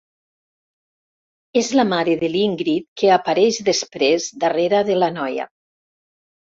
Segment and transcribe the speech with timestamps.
[1.61, 5.51] És la mare de l'Ingrid, que apareix després darrera de la noia.